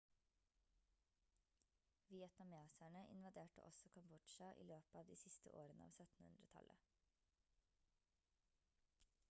[2.09, 6.87] vietnameserne invaderte også kambodsja i løpet av de siste årene av 1700-tallet